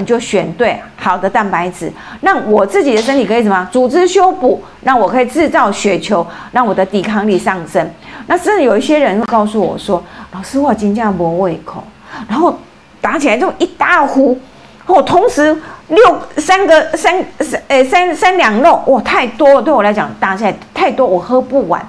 [0.00, 1.92] 你就选对好的蛋白质，
[2.22, 7.88] 让我自己的身体可以什么组织修补，让我可以制造血球，让我的抵抗力上升。
[8.26, 10.02] 那甚至有一些人会告诉我说
[10.32, 11.84] ：“老师，我今天没胃口。”
[12.26, 12.58] 然后
[13.00, 14.38] 打起来就一大壶，
[14.86, 15.54] 哦，同时
[15.88, 21.80] 六三个三三诶三三两肉，哇，太多了对我来讲打起来太多，我喝不完。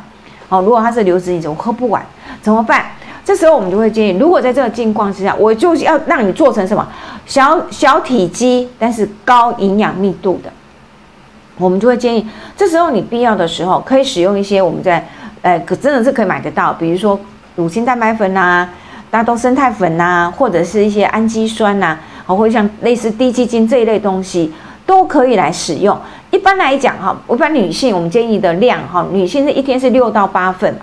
[0.50, 2.06] 哦，如果他是流质饮食，我喝不完，
[2.42, 2.86] 怎么办？
[3.24, 6.86] 这时候我们就会建议，如果在这个境况之下，我就是要让你做成什么
[7.26, 10.50] 小小体积，但是高营养密度的，
[11.58, 12.28] 我们就会建议，
[12.58, 15.08] 这时候你必要的时候可以使用一些我们在，
[15.44, 17.20] 呃，可真的是可以买得到，比如说
[17.56, 18.68] 乳清蛋白粉呐、
[19.12, 24.52] 大豆生态粉呐，或者是一些氨基酸呐，好，或者像类似低基金这一类东西，
[24.86, 25.96] 都可以来使用。
[26.32, 30.76] 一般来讲，哈，一般女性我们建议的量，哈，女性是一天是六到八份。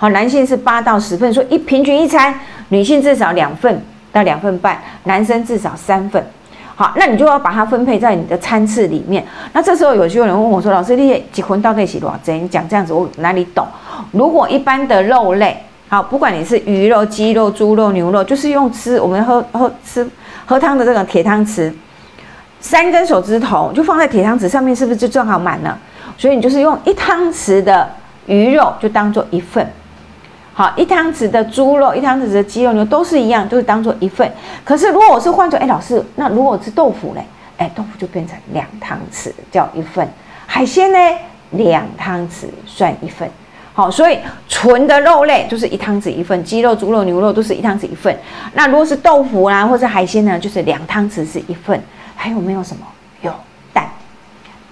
[0.00, 2.34] 好，男性是八到十份，说一平均一餐，
[2.70, 6.24] 女性至少两份到两份半，男生至少三份。
[6.74, 9.22] 好，那你就要把它分配在你的餐次里面。
[9.52, 13.66] 那这时候有些人问我说：“老师，你结婚到底是多少针？”你讲这样子，我哪里懂？
[14.12, 15.54] 如果一般的肉类，
[15.90, 20.08] 好，不管你是鱼肉、鸡肉、猪肉、牛肉，就是用吃我们喝喝吃
[20.46, 21.70] 喝汤的这个铁汤匙，
[22.58, 25.78] 三根手指头就放在铁汤匙上面，是不是就正好满了？
[26.16, 27.86] 所以你就是用一汤匙的
[28.24, 29.70] 鱼肉就当做一份。
[30.52, 34.30] 好，一汤匙的猪肉，一汤匙的鸡肉牛都是一样，都是当做一份。
[34.64, 37.24] 可是如果我是换做，哎，老师，那如果是豆腐嘞，
[37.56, 40.06] 哎，豆腐就变成两汤匙叫一份。
[40.46, 40.98] 海鲜呢，
[41.52, 43.30] 两汤匙算一份。
[43.72, 48.14] 好，所以纯的肉类就是一汤匙一份，鸡肉、猪肉、牛肉都是一汤匙一份。
[48.52, 51.80] 那如果是豆腐啦，或者海鲜呢，就是两汤匙是一份。
[52.16, 52.86] 还有没有什么？
[53.22, 53.32] 有
[53.72, 53.88] 蛋，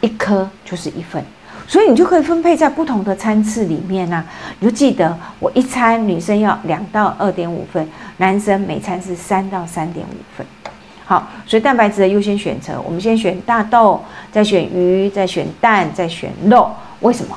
[0.01, 1.25] 一颗就是一份。
[1.69, 4.25] 所以你就可以分配在不同的餐次里面呢。
[4.59, 10.47] 你就记得，我一餐女生要两到二点五份，男生每餐是三到三点五份。
[11.05, 14.03] 好，所以蛋白质的优先选择，我们先选大豆，
[14.33, 16.71] 再选鱼，再选蛋，再选肉。
[17.01, 17.37] 为什么？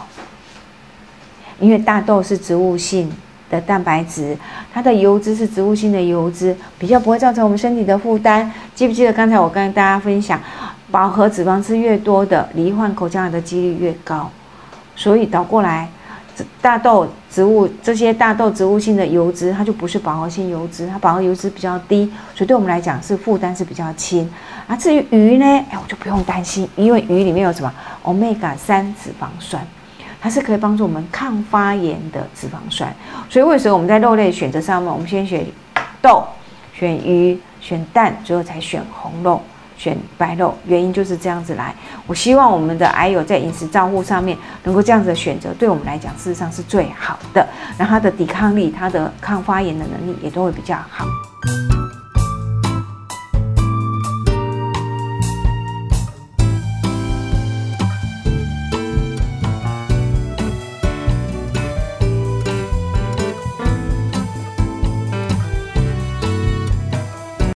[1.60, 3.12] 因为大豆是植物性
[3.50, 4.36] 的蛋白质，
[4.74, 8.52] 它的油脂是植物性的油脂，比较不会造成我们身体的负担。
[8.74, 10.40] 记不记得刚才我跟大家分享？
[10.92, 14.30] 饱和脂肪吃越多的，罹患口腔癌的几率越高，
[14.96, 15.90] 所以倒过来，
[16.62, 24.30] 大豆植物这些大豆植物性的油脂，它就不是饱和性油脂，它饱和油脂比较低，所以对我们来讲是负担是比较轻。
[24.68, 27.74] 啊，至于鱼呢，哎，我就不用担心，因为鱼里面有什么
[28.04, 29.66] ？omega 三脂肪酸，
[30.22, 32.94] 它是可以帮助我们抗发炎的脂肪酸。
[33.30, 35.46] 所以为什么我们在肉类选择上面，我们先选
[36.02, 36.24] 豆、
[36.74, 39.42] 选鱼、选蛋，最后才选红肉。
[39.82, 41.74] 选白肉，原因就是这样子来。
[42.06, 47.44] 我希望我们的癌友在饮食照护上面能够这样子的选择，对我们来讲事实上是最好的。
[47.80, 51.04] 然后他的抵抗力、他的抗发炎的能力也都会比较好。